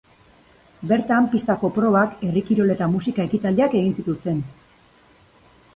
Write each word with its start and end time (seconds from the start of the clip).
Bertan 0.91 1.27
pistako 1.33 1.69
probak, 1.77 2.15
herri 2.29 2.43
kirol 2.49 2.75
eta 2.77 2.89
musika 2.95 3.27
ekitaldiak 3.29 3.79
egin 3.83 3.95
zituzten. 4.01 4.43